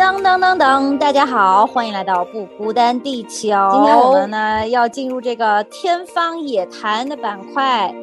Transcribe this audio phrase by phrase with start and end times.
[0.00, 3.48] 当当当当，大家好，欢迎来到不孤单地球。
[3.70, 7.94] 今天我们呢要进入这个天方夜谭的板块。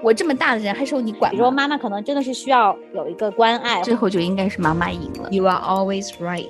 [0.00, 1.32] 我这么大的人还受你管？
[1.32, 5.28] 比如说妈妈可能真的是需要有一个关爱，最后就应该是妈妈赢了。
[5.32, 6.46] You are always right。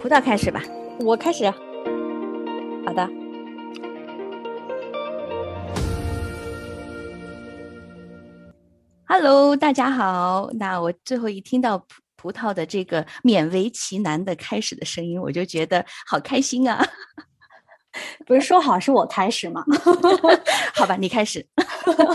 [0.00, 0.60] 葡萄开始吧，
[0.98, 1.48] 我开始。
[2.84, 3.08] 好的。
[9.10, 10.50] Hello，大家好。
[10.52, 16.78] 那我最后一听到葡葡萄的这个勉为其难的开始的声音，我就觉得好开心啊！
[18.26, 19.64] 不是说好是我开始吗？
[20.76, 21.46] 好吧，你开始。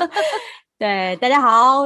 [0.78, 1.82] 对，大家好，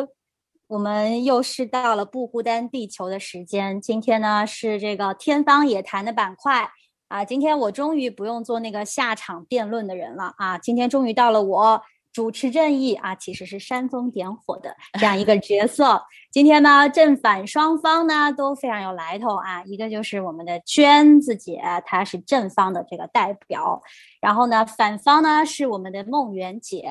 [0.68, 3.80] 我们又是到了不孤单地球的时间。
[3.80, 6.70] 今天呢是这个天方夜谭的板块
[7.08, 7.24] 啊。
[7.24, 10.58] 今天我终于不用做那个下场辩论的人了啊。
[10.58, 11.82] 今天终于到了我。
[12.12, 16.04] 主持正义啊，其实是煽风点火的 这样一个角色。
[16.32, 19.64] 今天呢，正反双方呢都非常有来头啊。
[19.66, 23.82] 一个就是我们的娟子姐，她是正方的这个代表，
[24.20, 26.90] 然后呢，反方呢是我们的梦圆姐。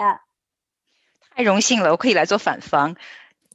[1.34, 2.97] 太荣幸了，我可以来做反方。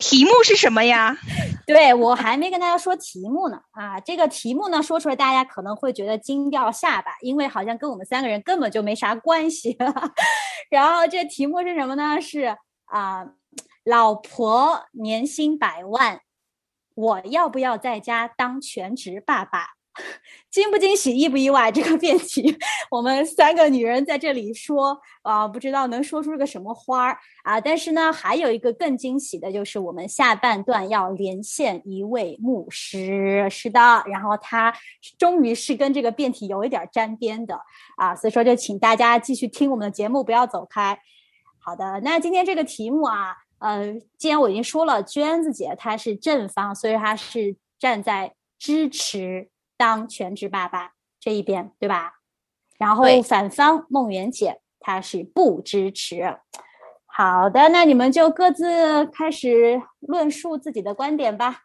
[0.02, 1.16] 题目是什么呀？
[1.67, 3.99] 对我还没跟大家说题目呢啊！
[3.99, 9.77] 这个题目呢说出来，大家可能会觉得惊掉下巴，因为好像跟我们三个人根本就没啥关系。
[10.69, 12.19] 然后这题目是什么呢？
[12.19, 13.25] 是啊，
[13.85, 16.19] 老婆年薪百万，
[16.95, 19.67] 我要不要在家当全职爸爸？
[20.50, 21.72] 惊不惊喜，意不意外？
[21.72, 22.58] 这个辩题，
[22.89, 27.59] 我们三个女人在这里说啊，不知道能说出个什么花儿啊！
[27.59, 34.73] 但是呢，还有一个更惊喜的，就是我们下半段要连线一位牧师，是的，然后他
[35.17, 37.58] 终于是跟这个辩题有一点沾边的
[37.95, 41.00] 啊，所以说就请大家继续听我们的节目，不要走开。
[41.59, 49.50] 好的，那今天这个题目啊，呃，既然我已经说了，娟子姐她是正方，所以她是站在支持。
[49.82, 52.20] 当全职爸爸这一边，对吧？
[52.78, 56.38] 然后反方梦圆姐她是不支持。
[57.08, 61.64] 好的，那你们就各自开始论述自己的观点吧。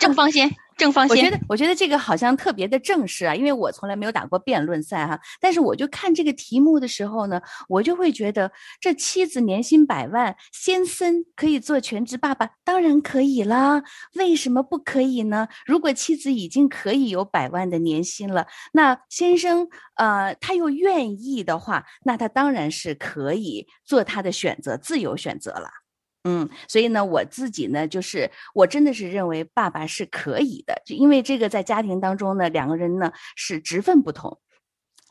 [0.00, 0.50] 正方先。
[0.76, 5.18] 正方，我觉得我觉得这个好像特别的正式啊，因为我从来没有打过辩论赛哈。
[5.40, 13.82] 但是我就看这个题目的时候呢，我就会觉得这妻子年薪百万，先生可以做全职爸爸，当然可以啦。
[14.14, 15.48] 为什么不可以呢？
[15.64, 25.83] 如果妻子已经可以有百万的年薪了，那先生呃他又愿意的话，那他当然是可以做他的选择，自由选择了。
[26.26, 34.40] 嗯，所以呢，我自己呢，就是我真的是认为爸爸是可以的，就因为这个在家庭当中呢，两个人呢是职分不同，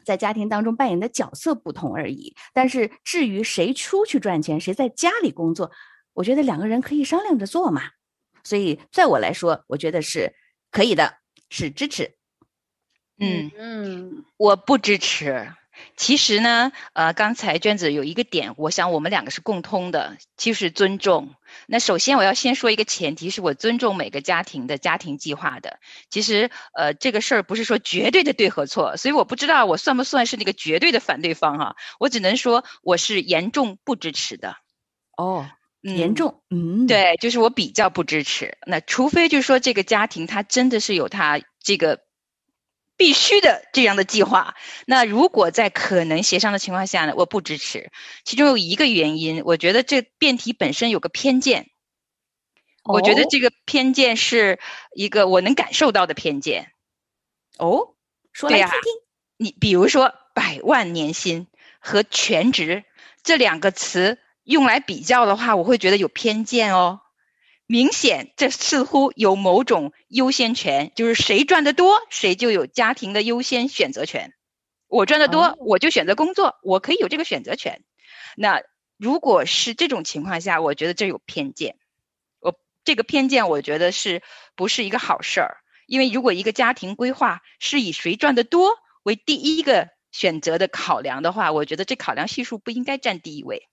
[0.04, 2.36] 在家庭当中扮演的角色不同而已。
[2.52, 5.72] 但是至于谁出去赚钱，谁在家里工作，
[6.14, 7.84] 我觉得两个人可以商量着做嘛。
[8.44, 10.34] 所以在我来说，我觉得是
[10.72, 11.20] 可以的，
[11.50, 12.16] 是支持。
[13.20, 15.54] 嗯嗯，我不支持。
[15.98, 21.36] 其实呢，呃，刚才娟子有一个点，我想我们两个是共通的，就是尊重。
[21.68, 25.80] 那首先我要先说一个前提，是我尊重每个家庭的家庭计划的。
[26.10, 31.76] 其实，呃，这个事儿不是说绝对的对和错，所以我不知道我算不算是那个绝对的反对方哈。
[32.00, 34.56] 我只能说我是严重不支持的。
[35.18, 35.50] 哦，
[35.82, 38.58] 严重，嗯，对，就是我比较不支持。
[38.66, 42.00] 那除非就是说这个家庭他真的是有他这个。
[42.96, 44.56] 必须的这样的计划，
[44.86, 47.14] 那如果在可能协商的情况下呢？
[47.16, 47.92] 我不支持。
[48.24, 51.70] 其中有一个原因，我觉得这辩题本身有个偏见。
[52.84, 54.60] 我觉得这个偏见是
[54.94, 56.74] 一个我能感受到的偏见。
[57.58, 57.96] 哦，
[58.32, 58.94] 说来听听。
[59.38, 61.48] 你比如说，百万年薪
[61.80, 62.84] 和全职
[63.24, 67.02] 这两个词用来比较的话，我会觉得有偏见哦。
[67.66, 74.34] 明显，这似乎有某种优先权，就是谁赚得多，谁就有家庭的优先选择权。
[74.88, 77.84] 我赚得多，我就选择工作，我可以有这个选择权。
[78.36, 78.62] 那
[78.98, 81.78] 如果是这种情况下，我觉得这有偏见。
[82.40, 82.54] 我
[82.84, 84.22] 这个偏见，我觉得是
[84.56, 85.58] 不是一个好事儿？
[85.88, 88.74] 因为如果一个家庭规划是以谁赚得多
[89.04, 93.68] 为第一个选择的考量的话，我觉得这考量系数不应该占第一位。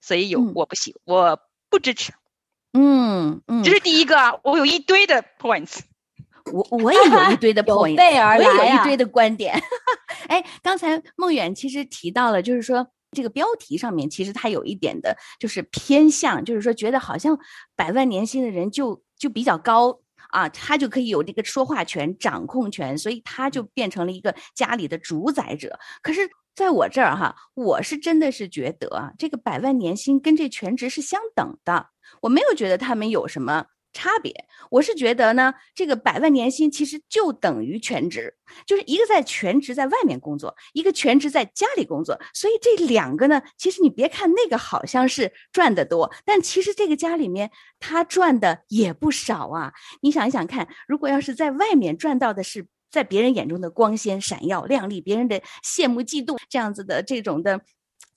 [0.00, 2.12] 所以有我不喜，我不支持。
[2.72, 4.32] 嗯嗯，这是第一个啊！
[4.44, 5.80] 我有一堆的 points，
[6.52, 9.60] 我我也有一堆的 point，我也有一堆的观点。
[10.28, 17.36] 哎，刚才孟远其实提到了，就是说这个标题上面其实他有一点的，就是偏向，就是说觉得好像
[17.74, 20.00] 百万年薪的人就就比较高
[20.30, 25.76] 啊，他就可以有这个说话权、掌控权，所以他就变成了一个家里的主宰者。
[26.02, 26.20] 可是
[26.54, 31.88] 在我这儿哈，我是真的是觉得啊，这个百万年薪跟这全职是相等的。
[32.22, 34.32] 我没有觉得他们有什么差别。
[34.70, 38.34] 我是觉得呢，这个百万年薪其实就等于全职，
[38.66, 42.20] 就是一个在全职在外面工作，一个全职在家里工作。
[42.32, 49.72] 所以这两个呢，其实你别看那个好像是赚得多，但其实这个家里面他赚的也不少啊。
[50.02, 57.60] 你想一想看，如果要是在外面赚到的是在别人眼中的光鲜闪耀亮丽，别人的羡慕嫉妒这样子的这种的。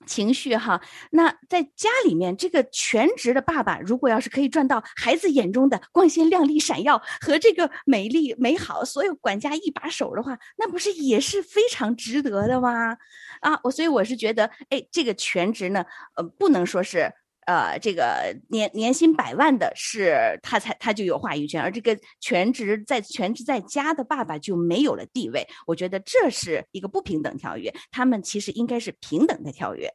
[0.06, 0.80] 情绪哈，
[1.10, 12.96] 那在家里面，这个全职的爸爸，如果要是可以赚到孩子眼中的光鲜亮丽、闪耀和这个美丽美好，所有管家一把手的话，那不是也是非常值得的吗？
[13.40, 15.84] 啊，我所以我是觉得，哎，这个全职呢，
[16.16, 17.12] 呃，不能说是。
[17.46, 25.46] 呃，这个年年薪百万的是他才他就有话语权，而这个全职在全职在家的爸爸就没有了地位。
[25.66, 29.92] 我觉得这是一个不平等条约，他们其实应该是平等的条约。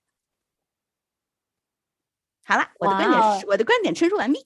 [2.46, 4.40] 好了，我的观点，我的观点陈述完毕。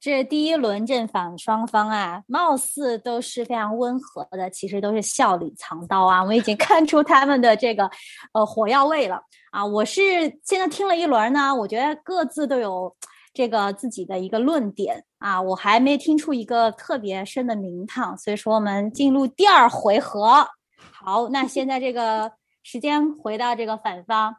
[0.00, 6.22] 这第一轮正反双方啊，貌似都是非常温和的，其实都是笑里藏刀啊。
[6.22, 7.90] 我已经看出他们的这个
[8.32, 9.64] 呃火药味了啊。
[9.66, 10.00] 我是
[10.44, 12.94] 现在听了一轮呢，我觉得各自都有
[13.34, 20.46] 这个自己的一个论点啊，我还没听出一个特别深的名堂，所以说我们进入第二回合。
[20.78, 22.30] 好，那现在这个
[22.62, 24.36] 时间回到这个反方。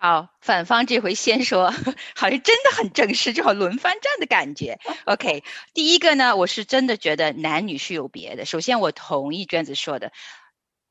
[0.00, 1.72] 好，反方这回先说，
[2.14, 4.78] 好像真的很正式，就好轮番战的感觉。
[5.06, 5.42] OK，
[5.74, 8.44] 第一个呢，我是真的觉得男女是有别的。
[8.44, 10.12] 首先，我同意娟子说的，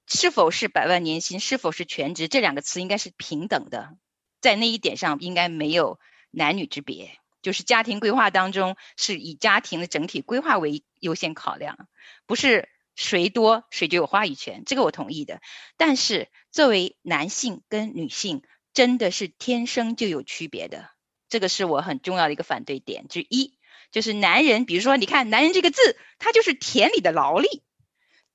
[0.07, 3.95] 是否是百万年薪，是否是全职，这两个词应该是平等的，
[4.41, 7.17] 在那一点上应该没有男女之别。
[7.41, 11.87] 就是家庭规划当中是以家庭的整体规划为优先考量，
[12.25, 15.39] 不是谁多谁就有话语权，这个我同意的。
[15.77, 18.43] 但是作为男性跟女性。
[18.77, 20.91] 真的是天生就有区别的，
[21.29, 23.57] 这个是我很重要的一个反对点之一。
[23.91, 27.63] 就是男人，比如说，你看“男人”这个字，他就是田里的劳力，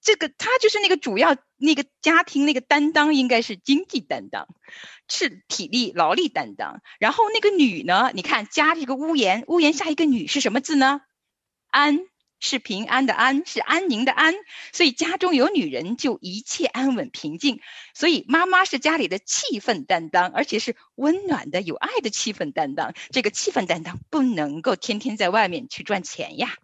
[0.00, 4.48] 这个他就是那个主要那个家庭那个担当，应该是经济担当，
[5.08, 6.82] 是体力劳力担当。
[6.98, 11.02] 然后那个女呢，你看加这个屋檐，屋檐下一个女是什么字呢？
[11.68, 12.00] 安。
[12.42, 14.34] 是平安的安，是安宁的安，
[14.72, 17.60] 所以家中有女人就一切安稳平静。
[17.94, 22.94] 所以妈妈是家里的气氛担当，而且是温暖的、有爱的气氛担当。
[23.10, 26.56] 这个气氛担当不能够天天在外面去赚钱呀。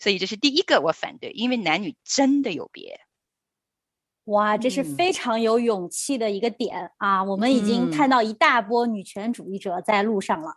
[0.00, 3.00] 所以这是第一个我反对，因为男女真的有别。
[4.30, 7.22] 哇，这是非常有勇气的一个点啊！
[7.22, 10.52] 我们已经看到一大波女权主义者在路上了，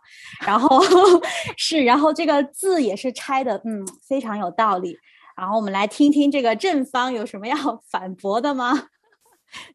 [0.46, 0.80] 然后
[1.56, 4.96] 是，然后这个字也是拆的，嗯，非常有道理。
[5.36, 7.56] 然后我们来听听这个正方有什么要
[7.90, 8.88] 反驳的吗？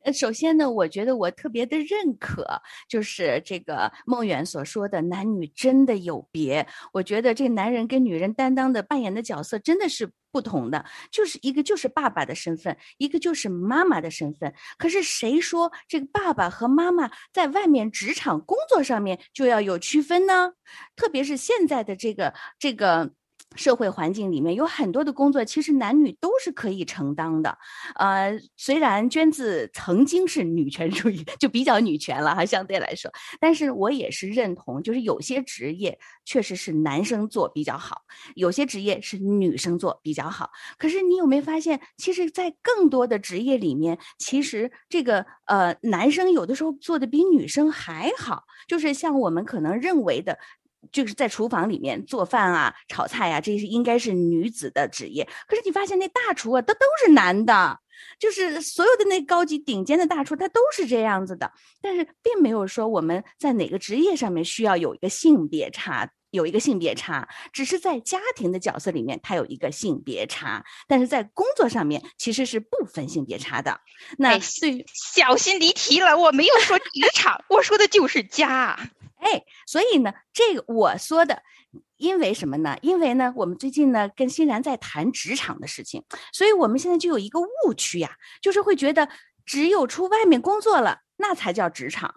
[0.03, 2.45] 呃，首先呢，我觉得我特别的认可，
[2.87, 6.65] 就是这个孟远所说的男女真的有别。
[6.93, 14.53] 我觉得这男人跟女人担当的扮演的角色真的是不同的，就是一个就是爸爸的身份，一个就是妈妈的身份。
[14.77, 20.53] 可是谁说这个爸爸和妈妈在外面职场工作上面就要有区分呢？
[20.95, 23.11] 特别是现在的这个这个。
[23.55, 27.57] 社会环境里面有很多的工作，其实男女都是可以承担的。
[27.95, 38.01] 呃，虽然娟子曾经是女权主义，就比较女权了哈，相对来说，但是我也是认同，就是有些职业确实是男生做比较好，
[38.35, 40.51] 有些职业是女生做比较好。
[40.77, 50.37] 可是你有没有发现，其实，在更多的职业里面，其实这个呃，男生有的时候做的比女生还好，就是像我们可能认为的。
[50.91, 55.27] 就是在厨房里面做饭啊、炒菜啊，这是应该是女子的职业。
[55.47, 57.79] 可是你发现那大厨啊，他都是男的，
[58.19, 61.51] 就是所有的那高级顶尖的大厨，他都是这样子的。
[61.81, 73.79] 但是并没有说我们在哪个职业上面需要有一个性别差，有一个性别差，只是在家庭的角色里面它有一个性别差，但是在工作上面其实是不分性别差的。
[74.17, 78.77] 那对，小心离题了，我没有说职场，我说的就是家。
[79.19, 81.43] 哎，所以呢，这个我说的，
[81.97, 82.77] 因为什么呢？
[82.81, 88.11] 因为呢，我们最近呢跟欣然在谈职场的事情，所以我们现在就有一个误区呀，
[88.41, 89.09] 就是会觉得
[89.45, 92.09] 只有出外面工作了，那才叫职场；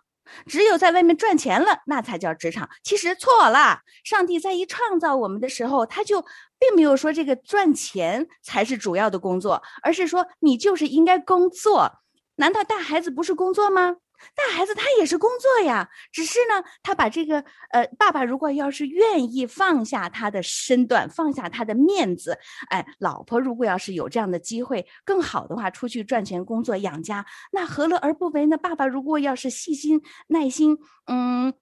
[0.46, 2.70] 只有在外面赚钱了，那才叫职场。
[2.82, 6.22] 其实错了，上帝在一创造我们的时候，他就
[6.58, 11.98] 并没有说这个赚钱才是主要的工作，而是说你就是应该工作。
[12.36, 13.96] 难道带孩子不是工作吗？
[14.34, 22.38] 带孩子他也是工作呀，只是呢，他把这个呃，爸爸如果要是愿意放下他的身段，放下他的面子，
[22.70, 28.56] 哎，老婆如果要是有这样的机会，更好的话，出去赚钱工作养家，那何乐而不为呢？
[28.56, 31.52] 爸爸如果要是细心耐心，嗯。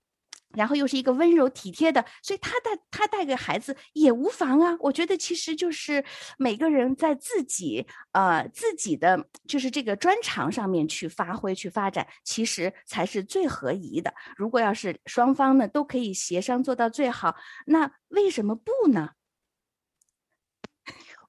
[0.55, 4.77] 然后又是一个温柔体贴的，所以他带他带给孩子也无妨啊。
[4.81, 6.05] 我觉得其实就是
[6.39, 14.13] 每个人在自己呃自己的就是这个专长上面去发挥去发展，其实才是最合宜的。
[14.37, 19.11] 如果要是双方呢都可以协商做到最好，那为什么不呢？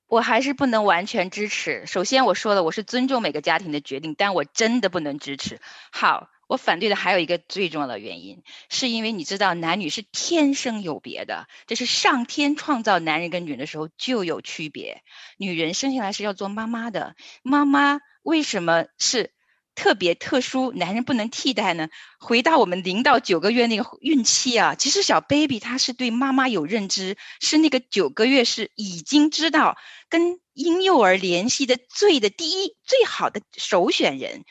[0.07, 1.85] 我还是不能完全支持。
[1.85, 5.59] 首先我说了，我是尊重每个家庭的决定，但我真的不能支持。
[5.91, 6.29] 好。
[6.51, 15.01] 我反对的还有一个最重要的原因，是因为你知道男女是天生有别的，这是上天创造男人跟女人的时候就有区别。
[15.37, 19.31] 女人生下来是要做妈妈的，妈妈为什么是
[19.75, 21.87] 特别特殊，男人不能替代呢？
[22.19, 29.77] 回到我们零到九个月那个孕期啊，其实小 baby 他是对妈妈有认知，是那个九个月是已经知道
[30.09, 34.43] 跟婴幼儿联系的最的第一最好的首选人。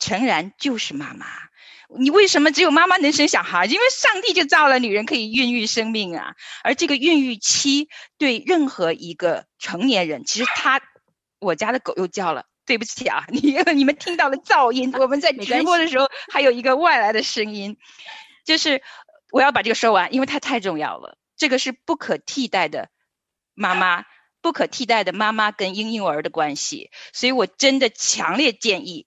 [0.00, 1.26] 诚然就是妈妈，
[1.98, 3.66] 你为什么只有妈妈能生小孩？
[3.66, 6.34] 因为上帝就造了女人可以孕育生命啊。
[6.64, 10.80] 而这个孕育期对任何一个成年人，其实他，
[11.38, 14.92] 我家的狗又叫了，对不起啊，你 你们听到了噪音。
[14.98, 17.76] 我们在直播的时候还有一个外来的声音，
[18.44, 18.82] 就是
[19.30, 21.18] 我要把这个说完，因为它太重要了。
[21.36, 22.88] 这个是不可替代的
[23.54, 24.04] 妈妈，
[24.40, 29.06] 不可替代的妈妈跟婴幼儿的关系，所以我真的强烈建议。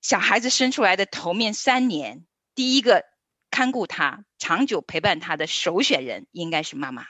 [0.00, 2.24] 小孩子生出来的头面三年，
[2.54, 3.04] 第一个
[3.50, 7.04] 看顾他、长久陪伴他的首选人应该是妈妈。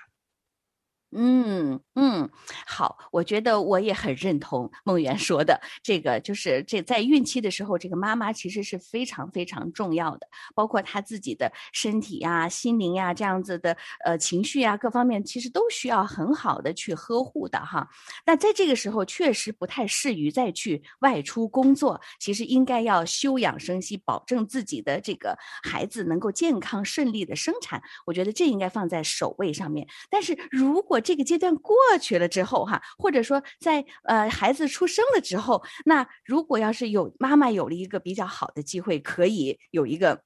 [1.10, 2.28] 嗯嗯，
[2.66, 13.74] 好，我觉得我也很认同梦圆说的这个，就是这在孕期的时候，这个妈妈其实是非常非常重要的，包括她自己的身体呀、心灵呀这样子的
[14.04, 17.88] 呃情绪呀各方面，其实都需要很好的去呵护的哈。
[18.26, 27.82] 那在这个时候，确实不太适于再去外出工作，其实应该要休养生息，保证自己的这个孩子能够健康顺利的生产。
[28.04, 29.88] 我觉得这应该放在首位上面。
[30.10, 40.22] 但是如果这个阶段过去了之后，哈，或者说在呃孩子出生了之后，那如果要是有妈妈有了一个比较好的机会，可以有一个，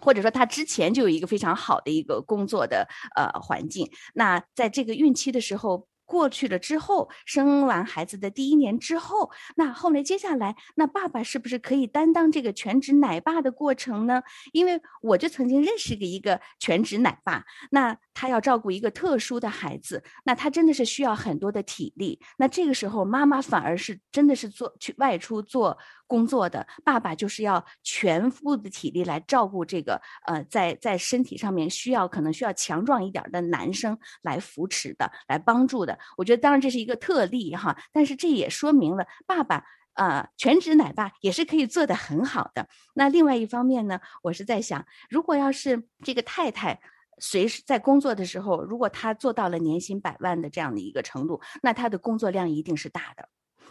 [0.00, 5.88] 或者说她之前就有一个非常好的一个工作的呃环境，那在这个孕期的时候。
[6.08, 14.22] 过去了之后，生完孩子的第一年之后，那后来接下来，那爸爸是不是可以担当这个全职奶爸的过程呢？
[14.52, 22.18] 因为我就曾经认识个一个全职奶爸，那他要照顾一个特殊的孩子，那他真的是需要很多的体力。
[22.38, 35.98] 那这个时候，妈妈反而是真的是做去外出做工作的，爸爸就是要全部的体力来照顾这个呃，在在身体上面需要可能需要强壮一点的男生来扶持的，来帮助的。
[36.16, 42.66] 我觉得当然这是一个特例哈，但是这也说明了爸爸啊，全职奶爸也是可以做得很好的。
[42.94, 46.80] 那另外一方面呢，我是在想，如果要是这个太太
[47.18, 53.28] 随时在工作的时候，如果他做到了年薪百万的这样的一个程度，那他的工作量一定是大的，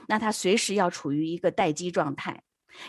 [0.07, 2.41] 那他随时要处于一个待机状态。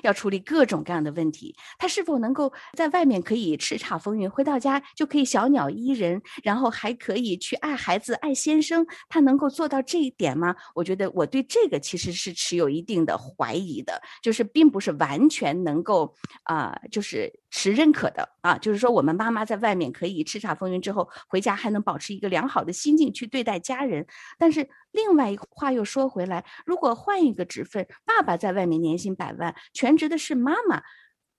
[0.02, 8.84] 要处理各种各样的问题，他是否能够在外面可以叱咤风云，回到家就可以小鸟依人，然后还可以去爱孩子、爱先生？
[9.08, 10.56] 他能够做到这一点吗？
[10.74, 18.56] 我觉得我对这个其实是持有一定的怀疑的，就是并不是完全能够啊，就是是认可的啊。
[18.58, 24.06] 就是说，我们妈妈在外面可以叱咤风云之后，回家还能保持一个良好的心境去对待家人，
[24.38, 24.68] 但是。
[24.92, 30.82] 另外一话又说回来，如果换一个职分，爸爸在外面年薪百万，全职的是妈妈，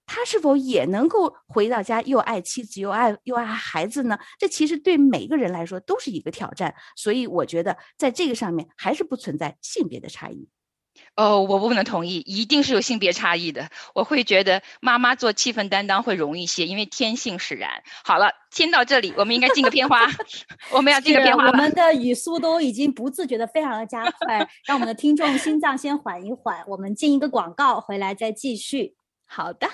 [0.05, 4.19] 他是否也能够回到家又爱妻子又爱又爱孩子呢？
[4.37, 10.47] 这其实对每个人来说都是一个挑战，所以我觉得在这个上面还是不存在性别的差异。
[11.17, 13.69] 哦，我不能同意，一定是有性别差异的。
[13.95, 17.81] 我会觉得妈妈做气氛担当会容易些，因为天性使然。
[18.05, 20.07] 好了，听到这里，我们应该进个片花，
[20.71, 21.47] 我们要进个片花。
[21.47, 26.63] 我们的语速都已经不自觉的非常的加快，让我们的听众心脏先缓一缓。
[26.67, 28.95] 我们进一个广告，回来再继续。
[29.25, 29.67] 好的。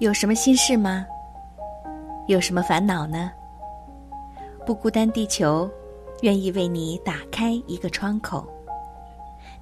[0.00, 1.06] 有什么心事吗？
[2.26, 3.30] 有什么烦恼呢？
[4.66, 5.70] 不孤单，地球
[6.20, 8.46] 愿意为你打开一个窗口。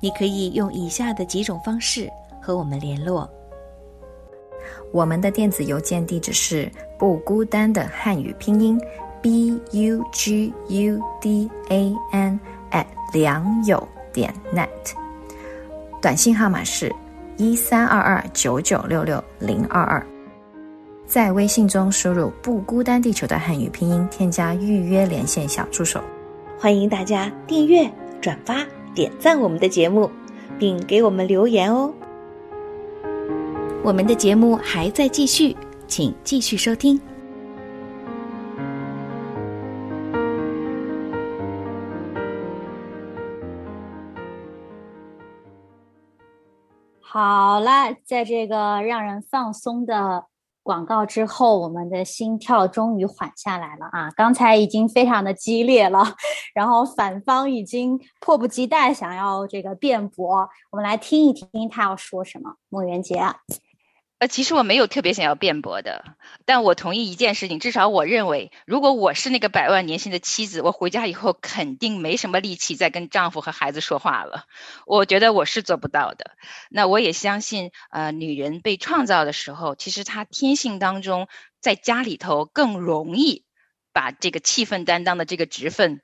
[0.01, 2.11] 你可以用以下的几种方式
[2.41, 3.29] 和我们联络。
[4.93, 8.81] 我们的电子邮件地址是不孤单的汉语拼音
[9.23, 14.69] b u g u d a n at 良友点 net，
[16.01, 16.95] 短信号码是
[17.37, 20.05] 一三二二九九六六零二二，
[21.07, 26.01] 在微信中输入“不孤单地球”的汉语拼音，添加预约连线小助手。
[26.59, 28.65] 欢迎大家订阅转发。
[28.97, 30.11] 点赞我们的节目，
[30.59, 31.93] 并给我们留言哦。
[33.85, 35.55] 我们的节目还在继续，
[35.87, 36.99] 请继续收听。
[47.01, 50.25] 好了，在这个让人放松的
[50.67, 54.11] 广告之后，我们的心跳终于缓下来了啊！
[54.17, 56.03] 刚才已经非常的激烈了，
[56.53, 62.57] 然后反方已经迫不及待想要这个辩驳，我们来听一听他要说什么。
[62.69, 63.23] 孟元杰。
[64.19, 66.03] 呃，其实我没有特别想要辩驳的，
[66.47, 74.47] 但我同意一件事情，至少我认为，如果我是那个百万年薪的妻子，我回家以后肯定没什么力气再跟丈夫和孩子说话了。
[74.87, 76.31] 我觉得我是做不到的。
[76.71, 81.29] 那我也相信，呃，女人被创造的时候，其实她天性当中
[81.61, 83.45] 在家里头更容易
[83.93, 86.01] 把这个气氛担当的这个职分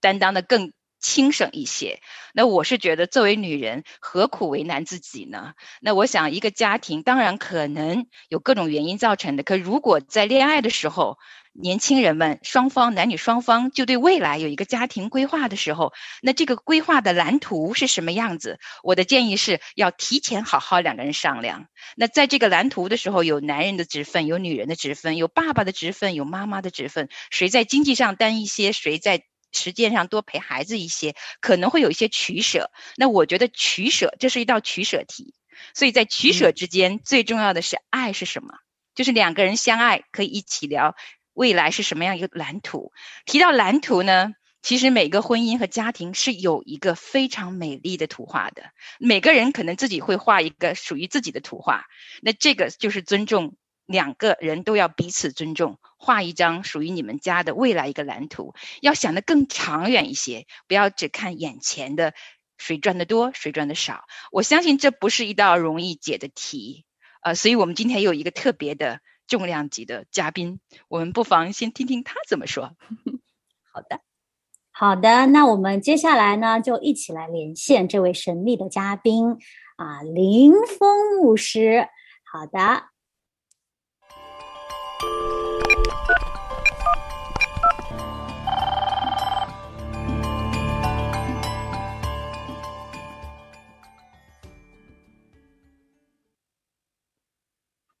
[0.00, 0.72] 担当的更。
[1.00, 2.00] 轻省一些，
[2.34, 5.54] 那我是觉得作为女人，何苦为难自己呢？
[5.80, 11.18] 那我想，一个家庭当然可能有各种原因造成的，可如果在恋爱的时候，
[11.52, 18.58] 年轻人们双方男女双方就对未来有一个家庭规划的时候，那这个规划的蓝图是什么样子？
[18.82, 21.66] 我的建议是要提前好好两个人商量。
[21.96, 29.22] 那在这个蓝图的时候，有男人的职分，有女人的职分，有爸爸的职分，有妈妈的职分，谁在经济上担一些，谁在。
[29.52, 32.70] 实践上多陪孩子一些，可能会有一些取舍。
[32.96, 35.34] 那我觉得取舍，这是一道取舍题。
[35.74, 38.54] 所以在取舍之间，最重要的是爱是什么？
[38.94, 40.94] 就是两个人相爱，可以一起聊
[41.32, 42.92] 未来是什么样一个蓝图。
[43.26, 48.70] 提到蓝图呢，其实每个婚姻和家庭是有一个非常美丽的图画的。
[48.98, 51.84] 每个人可能自己会画一个属于自己的图画。
[52.22, 53.56] 那这个就是尊重。
[53.88, 62.12] 两个人都要彼此尊重，画一张属于你们家的未来一个蓝图，要想得更长远一些，不要只看眼前的
[62.58, 64.04] 谁赚的多，谁赚的少。
[64.30, 66.84] 我相信这不是一道容易解的题，
[67.22, 72.76] 呃，所以我们今天有一个特别的重量级的嘉宾，我们不妨先听听他怎么说。
[73.72, 74.00] 好的，
[74.70, 79.38] 好的，那我们接下来呢，就一起来连线这位神秘的嘉宾
[79.76, 81.88] 啊，林峰牧师。
[82.30, 82.90] 好的。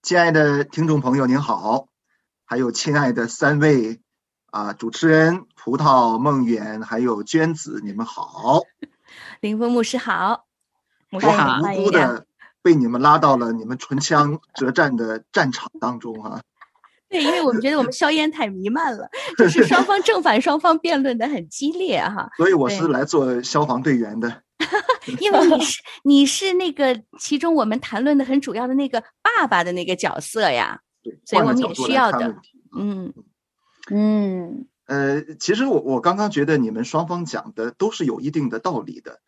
[0.08, 1.88] 亲爱的听众朋友，您好，
[2.46, 4.00] 还有亲爱的三位
[4.46, 8.62] 啊主持人葡萄、梦远还有娟子，你们好。
[9.42, 10.46] 林峰牧师好，
[11.10, 11.58] 牧师好。
[11.76, 12.24] 无辜的
[12.62, 16.40] 被你们拉到了你们唇枪舌战的战场当中啊。
[17.10, 22.30] 对，因为我们觉得我们硝烟太弥漫了， 就是双方正反双方辩论的很激烈哈。
[22.38, 24.42] 所以我是来做消防队员的。
[25.20, 30.80] 因为你是你是那个其中我们谈论的很主要的那个爸爸的那个角色呀，
[31.24, 32.40] 所以我们也需要的。
[32.76, 33.12] 嗯
[33.90, 39.20] 嗯呃，其实我我刚刚觉得你们双方讲的都是有一定的道理的。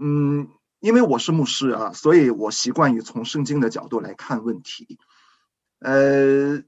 [0.00, 0.48] 嗯，
[0.80, 4.98] 因为我是牧师啊，所以我习惯于从圣经的角度来看问题。
[5.80, 6.62] 呃，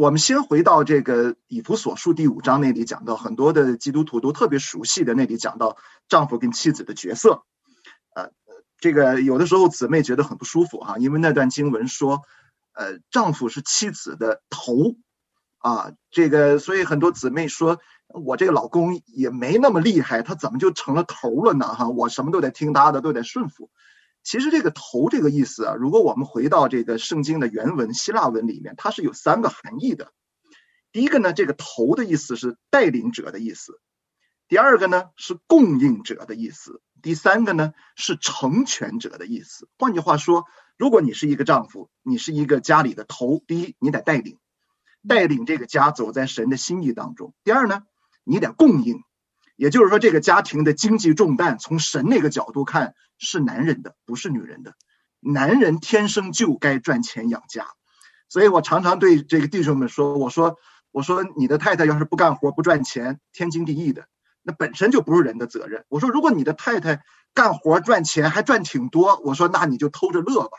[0.00, 5.76] 我们先回到这个以弗所书第五章那里讲到，很多的基督徒都特别熟悉的那里讲到
[6.08, 7.42] 丈夫跟妻子的角色。
[8.14, 8.30] 呃，
[8.78, 12.22] 这个有的时候姊妹觉得很不舒服哈，因为那段经文说，
[12.72, 14.96] 呃，丈夫是妻子的头，
[15.58, 21.66] 啊，这个所以很多姊妹说，我这个老公也没那么厉害，他怎么就成了头了呢？
[21.74, 23.68] 哈，我什么都得听他的，都得顺服。
[24.22, 30.12] 其实这个头这个意思啊，如果我们回到这个圣经的原文希腊文里面，它是有三个含义的。
[30.92, 33.80] 第一个呢，这个头的意思是带领者的意思。
[34.48, 39.68] 第二个呢是供应者的意思，第三个呢是成全者的意思。
[39.78, 40.44] 换句话说，
[40.76, 44.38] 如果你是一个丈夫，你是一个家里的头，第一你得带领，
[45.08, 47.82] 带领这个家走在神的心意当中；第二呢，
[48.24, 49.02] 你得供应，
[49.60, 54.72] 也就是说这个家庭的经济重担从神那个角度看是男人的，不是女人的。
[55.20, 57.66] 男人天生就该赚钱养家，
[58.30, 60.56] 所以我常常对这个弟兄们说：“我说，
[60.92, 64.06] 我说你的太太要是不干活不赚钱，天经地义的。”
[64.40, 65.84] 那本身就不是人的责任。
[65.90, 67.02] 我说，如果你的太太
[67.34, 70.56] 干活赚钱还赚挺多，我说那你就偷着乐吧，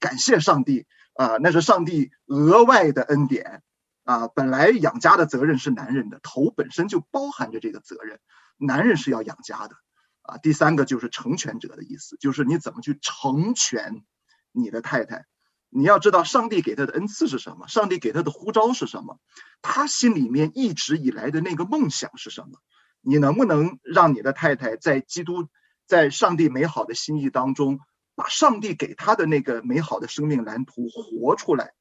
[0.00, 3.62] 感谢上帝啊，那是上帝额外的恩典
[4.04, 4.28] 啊。
[4.28, 8.20] 本来养家的责任是男人的，头本身就包含着这个责任，
[8.56, 9.76] 男人是要养家的
[10.22, 10.38] 啊。
[10.38, 14.04] 第三个就是成全者的意思，就是你怎么去成全
[14.52, 15.26] 你的太太。
[15.72, 19.20] 你要知道上帝给他的恩赐是什么，上帝给他的呼召是什么，
[19.62, 22.58] 他心里面一直以来的那个梦想是什么。
[23.02, 25.48] 你能不能让你的太太在基督、
[25.86, 27.78] 在上帝美好的心意当中，
[28.16, 31.72] 把上帝给她的那个美好的生命蓝图活出来，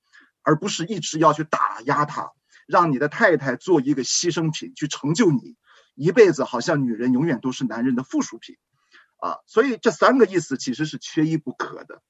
[0.41, 2.31] 而不是一直要去打压他，
[2.67, 5.57] 让你的太太做一个牺牲品去成就你，
[5.95, 8.57] 一辈子好像女人永远都是男人的附属品，
[9.17, 12.01] 啊，所以这三个意思其实是缺一不可的。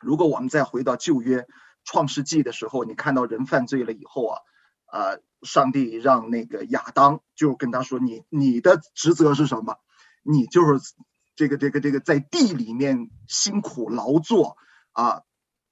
[0.00, 1.46] 如果我们再回到旧约
[1.84, 4.38] 创世纪的时候，你看到人犯罪了以后啊，
[4.86, 9.76] 啊，上帝让那个亚当就跟他说：“你你的职责是什么？
[10.22, 10.94] 你就是
[11.36, 14.56] 这个这个这个在地里面辛苦劳作
[14.92, 15.22] 啊。”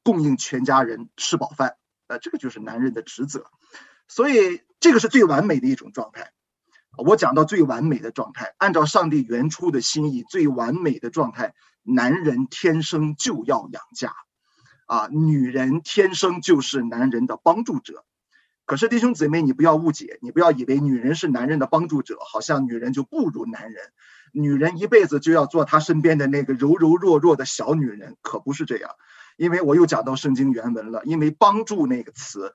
[0.03, 3.47] 供应全家人吃饱饭，呃，这个就是男人的职责，
[4.09, 6.33] 所以这个是最完美的一种状态。
[6.99, 14.15] 我讲到最完美的状态，按照上帝原初的心意，最完美的状态，男人天生就要养家，
[14.87, 18.05] 啊，女人天生就是男人的帮助者。
[18.67, 23.93] 可是弟兄姊妹，你不要误解，你不要以为女人是男人的帮助者，好像女人就不如男人，
[24.33, 28.91] 女人一辈子就要做他身边的那个柔柔弱弱的小女人，可不是这样。
[29.37, 32.55] 因为我又讲到圣经原文了，因为“帮助”那个词，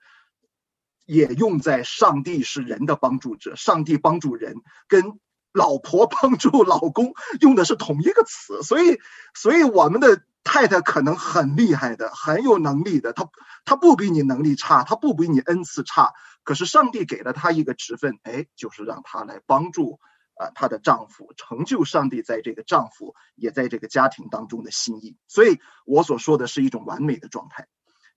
[1.05, 4.55] 也用在上帝是人的帮助者，上帝帮助人，
[4.87, 5.19] 跟
[5.53, 8.99] 老婆帮助老公用的是同一个词，所以，
[9.33, 13.27] 所以我们的太太可能很厉害的，很有能力的，她
[13.65, 16.13] 她不比你能力差，她不比你恩赐差，
[16.43, 19.99] 可是上帝给了她一个职分，哎，就是让她来帮助。
[20.39, 27.67] 啊，她的丈夫成就上帝在这个丈夫也在这个家庭当中的心意，所以我所说的是一种完美的状态。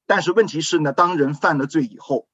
[0.06, 2.28] 但是问题是呢，当人犯了罪以后，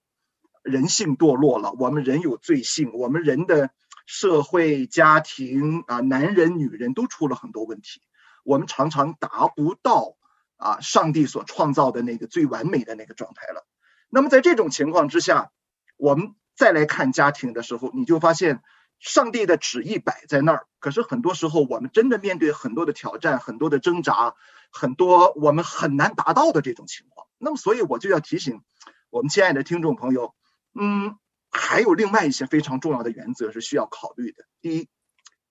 [0.62, 3.70] 人性堕落了，我们人有罪性，我们人的
[4.06, 8.00] 社会、家庭啊，男人、女人都出了很多问题，
[8.44, 10.16] 我们常常达不到
[10.56, 13.66] 啊上帝所创造的那个最完美的那个状态了。
[14.08, 15.52] 那么在这种情况之下，
[15.96, 18.62] 我们再来看家庭的时候，你就发现。
[18.98, 24.34] 上帝的旨意摆在那儿，可是很多时候我们真的面对很多的挑战、很多的挣扎、
[24.70, 27.26] 很多我们很难达到的这种情况。
[27.38, 28.62] 那么，所以我就要提醒
[29.10, 30.34] 我们亲爱的听众朋友，
[30.74, 31.18] 嗯，
[31.50, 34.44] 还有另外一些非常重要的原则是需要考虑的。
[34.60, 34.88] 第一，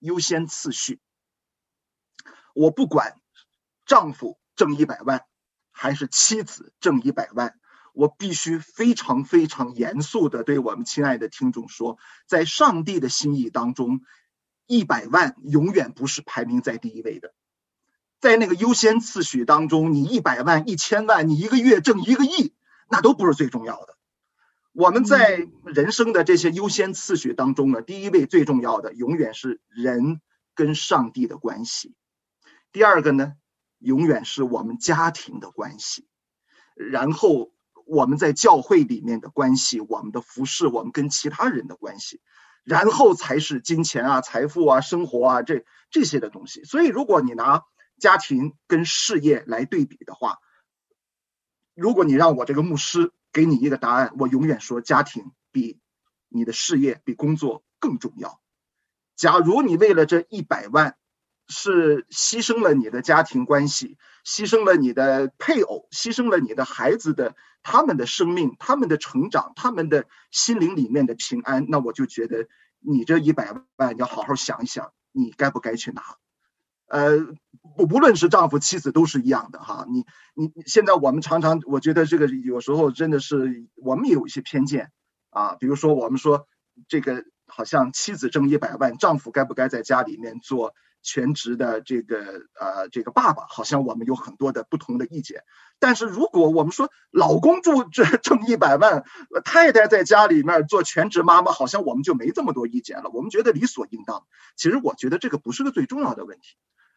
[0.00, 1.00] 优先次序。
[2.54, 3.14] 我不管
[3.84, 5.24] 丈夫挣一百万，
[5.70, 7.58] 还是妻子挣一百万。
[7.96, 14.02] 我必须非常非常严肃的对我们亲爱的听众说，在上帝的心意当中，
[14.66, 17.32] 一百万永远不是排名在第一位的，
[18.20, 22.52] 在那个优先次序当中，你一百万、一千万，你一个月挣一个亿，
[22.90, 23.96] 那都不是最重要的。
[24.74, 30.20] 我们在人生的这些优先次序当中呢，第一位最重要的永远是人
[30.54, 31.94] 跟上帝的关系，
[32.72, 33.32] 第二个呢，
[33.78, 36.06] 永远是我们家庭的关系，
[36.74, 37.55] 然后。
[37.86, 42.20] 我们在教会里面的关系，我们的服饰，我们跟其他人的关系，
[42.64, 46.64] 然后才是金钱啊、财富啊、生活啊这这些的东西。
[46.64, 47.62] 所以，如果你拿
[47.98, 50.40] 家庭跟事业来对比的话，
[51.74, 55.78] 如果你让我这个牧师给你一个答案，我永远说家庭比
[56.28, 58.40] 你的事业、比工作更重要。
[59.14, 60.96] 假如你为了这一百万，
[61.48, 72.48] 是牺牲了你的家庭关系，牺牲了你的配偶，牺牲了你的孩子的他们的生命、他们的成长、他们的心灵里面的平安，那我就觉得
[72.80, 76.02] 你这一百万你要好好想一想，你该不该去拿？
[76.88, 77.18] 呃，
[77.76, 79.86] 不，不论是丈夫妻子都是一样的哈。
[79.88, 80.04] 你
[80.34, 84.92] 你现在我们常常，我觉得这个有时候真的是我们也有一些偏见
[85.30, 85.56] 啊。
[85.56, 86.46] 比如说我们说
[86.88, 90.74] 这个好像妻子挣一百万，丈夫该不该在家里面做？
[91.06, 92.18] 全职的这个
[92.58, 95.44] 呃，这个爸爸好像我们有很多的不同的意见，
[95.78, 99.04] 但是如果我们说老公住这挣一百万，
[99.44, 103.10] 太太在家里面做全职妈妈，好像我们就没这么多意见了。
[103.10, 104.26] 我们觉得理所应当。
[104.56, 106.56] 其实我觉得这个不是个最重要的问题，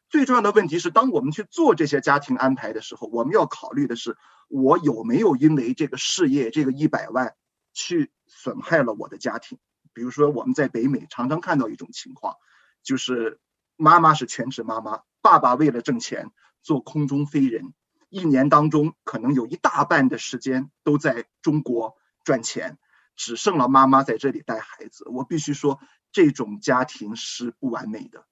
[0.10, 4.18] 最重要的问题是，当我们去做这些家庭安排的时候，我们要考虑的是，
[4.48, 7.36] 我有没有因为这个事业这个一百万
[7.74, 9.60] 去损害了我的家庭。
[9.94, 12.34] 比如说我们在北美常常看到一种情况，
[12.82, 13.40] 就是。
[13.82, 17.74] 妈妈是全职妈妈，爸爸为了挣钱做空中飞人，
[18.10, 22.78] 一年当中可能有一大半的时间都在中国赚钱，
[23.16, 25.08] 只剩了妈妈在这里带孩子。
[25.08, 25.80] 我必须说，
[26.12, 28.26] 这种家庭是不完美的，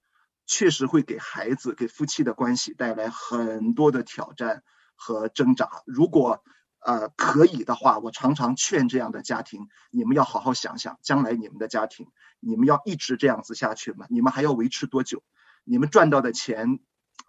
[0.45, 4.63] 确实会给孩子、给夫妻的关系带来很多的挑战
[4.97, 5.81] 和挣扎。
[5.85, 6.43] 如果
[6.79, 14.07] 呃可以的话，我常常劝这样的家庭，你们要好好想想，将来你们的家庭，你们要一直这样子下去吗？
[14.09, 15.23] 你们还要维持多久？
[15.67, 16.79] 你们赚到的钱，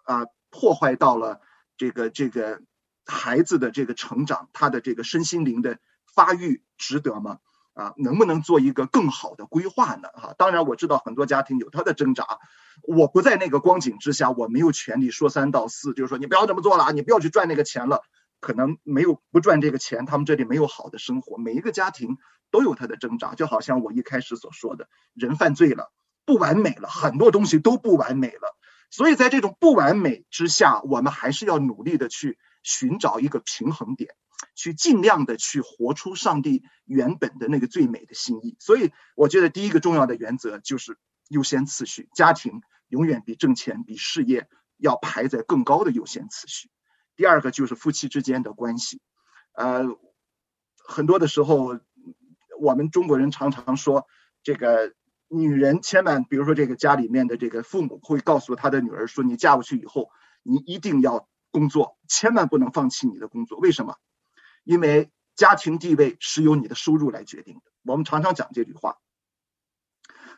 [0.03, 1.41] 啊，破坏到了
[1.77, 2.61] 这个这个
[3.05, 5.77] 孩子的这个成长，他的这个身心灵的
[6.15, 7.39] 发育，值得吗？
[7.73, 10.09] 啊，能不能做一个更好的规划呢？
[10.13, 12.39] 哈，当然我知道很多家庭有他的挣扎，
[12.83, 18.01] 我不在那个光景之下，我没有权利说三道四，就是说你不要这么做了啊，你不要去赚那个钱了。
[18.41, 21.37] 可能没有不赚这个钱，他们这里没有好的生活。
[21.37, 22.17] 每一个家庭
[22.51, 25.91] 都有他的挣扎，就好像我一开始所说的，人犯罪了，
[26.29, 28.55] 不完美了，很多东西都不完美了。
[28.91, 34.13] 所以在这种不完美之下，我们还是要努力的去寻找一个平衡点，
[34.53, 38.55] 去尽量的去活出上帝原本的那个最美的心意。
[38.59, 46.69] 所以我觉得第一个重要的原则就是优先次序，家庭永远比挣钱、比事业要排在更高的优先次序。
[47.15, 49.01] 第二个就是夫妻之间的关系，
[49.53, 49.83] 呃，
[50.77, 51.79] 很多的时候，
[52.59, 54.05] 我们中国人常常说，
[54.43, 54.93] 这个
[55.29, 60.09] 女人千万，比如说这个家里面的这个父母会告诉他的女儿说，你嫁过去以后，
[60.43, 63.59] 你一定要工作，千万不能放弃你的工作。
[63.59, 63.95] 为什么？
[64.63, 67.61] 因为家庭地位是由你的收入来决定的。
[67.83, 68.97] 我们常常讲这句话，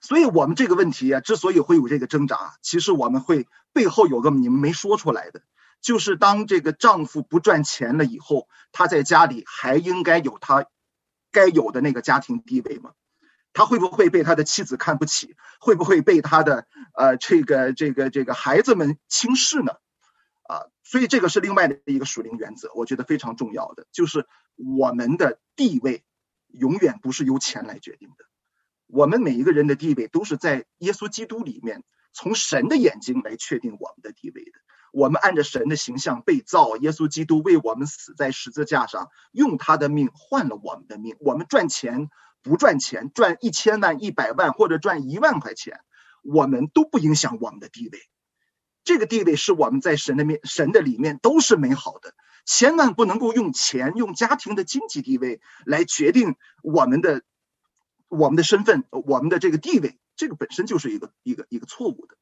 [0.01, 5.41] 所以我们这个问题啊，之所以会有这个挣扎，其实我们会背后有个你们没说出来的。
[5.82, 10.65] 就是当这个丈夫不赚钱了以后，他在家里还应该有他
[11.32, 12.91] 该有的那个家庭地位吗？
[13.53, 15.35] 他会不会被他的妻子看不起？
[15.59, 19.73] 会不会被他的呃这个这个这个孩子们轻视呢？
[20.43, 26.03] 啊，所以这个是另外的一个属灵原则，我觉得非常重要的，就是我们的地位
[26.47, 28.25] 永远不是由钱来决定的，
[28.87, 34.51] 我们每一个人的地位都是在耶稣基督里面，从神的眼睛来确定我们的地位的。
[34.91, 41.15] 我们按着神的形象被造，耶稣基督为我们死在十字架上，用他的命换了我们的命。
[41.21, 42.09] 我们赚钱
[42.41, 45.80] 不赚钱，赚一千万、一百万或者赚一万块钱，
[46.23, 47.99] 我们都不影响我们的地位。
[48.84, 52.13] 这个地位是我们在神的面、神的里面都是美好的。
[52.45, 57.21] 千万不能够用钱、用家庭的经济地位来决定我们的、
[58.08, 59.99] 我们的身份、我们的这个地位。
[60.15, 62.17] 这个本身就是一个一个一个错误的。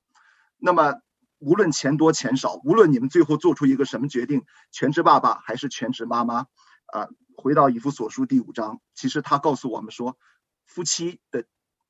[0.58, 0.96] 那么。
[1.42, 6.48] 无论钱多钱少，无论你们最后做出一个什么决定，全职爸爸还是全职妈妈，
[6.88, 7.08] 啊，
[7.40, 10.18] 回到以弗所书第五章，其实他告诉我们说，
[10.66, 11.46] 夫妻的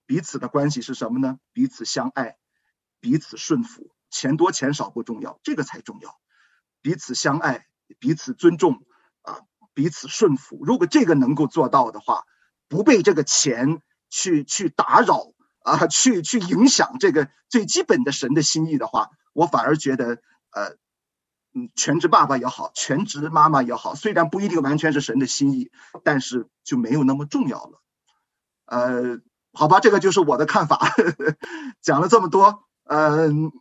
[0.06, 1.40] 彼此的关系是什么呢？
[1.52, 2.38] 彼此相爱，
[3.00, 6.18] 彼此顺服，钱多钱少不重要，这个才重要。
[6.82, 7.68] 彼此相爱，
[8.00, 8.86] 彼此尊重，
[9.22, 9.42] 啊，
[9.74, 10.64] 彼此顺服。
[10.64, 12.24] 如果这个能够做到的话，
[12.68, 19.10] 不被这个钱去去打扰啊，去去影响这个最基本的神的心意的话。
[19.34, 20.76] 我反而觉得，呃，
[21.64, 25.72] 嗯，全职爸爸也好，全职妈妈也好，虽然不一定完全是神的心意，
[26.04, 27.82] 但是就没有那么重要了。
[28.66, 29.20] 呃，
[29.54, 30.94] 好吧，这个就是我的看法。
[31.82, 33.52] 讲了这么多，嗯，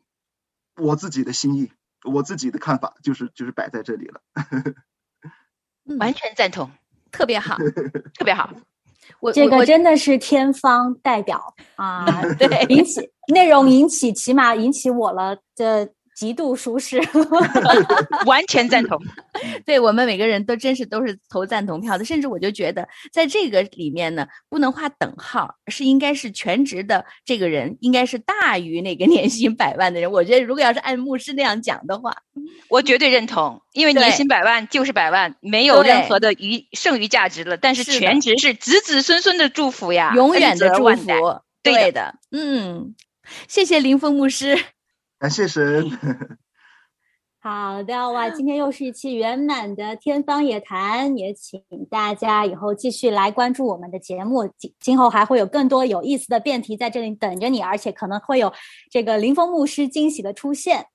[0.76, 1.72] 我自己的心意，
[2.04, 4.20] 我自己的看法就是就是摆在这里了。
[5.98, 6.70] 完全赞同，
[7.11, 7.56] 特别好，
[8.18, 8.50] 特别好。
[9.20, 12.04] 我这个真的是天方代表啊！
[12.38, 17.00] 对，引起内容引起，起码引起我了的极度舒适，
[18.26, 19.00] 完全赞同。
[19.64, 30.11] 对我们每个人都真是都是投赞同票的，甚至我就觉得在这个里面呢，不能画等号，是应该是全职的这个人应该是大于那个年薪百万的人。
[30.11, 32.12] 我觉得如果要是按牧师那样讲的话，
[32.68, 37.57] 我绝对认同，因为年薪百万就是百万，没有任何的余剩余价值了。
[37.57, 41.07] 但是全职是子子孙孙的祝福呀，永远的祝福。
[41.62, 42.96] 对的，嗯，
[43.46, 44.59] 谢谢林峰牧师。
[45.18, 45.90] 感谢神。
[47.40, 58.52] 好的哇，今天又是一期圆满的天方夜谭，也请大家以后继续来关注我们的节目，今今后还会有更多有意思的辩题在这里等着你，而且可能会有
[58.90, 60.87] 这个林峰牧师惊喜的出现。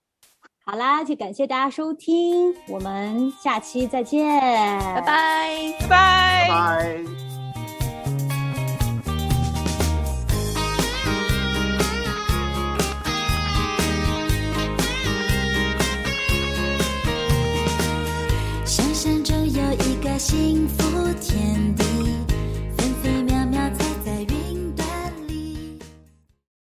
[0.66, 4.28] 好啦，就感谢大家收听，我们下期再见，
[4.80, 7.04] 拜拜，拜拜。
[7.06, 7.43] 想象
[19.74, 22.23] 一个幸福天地。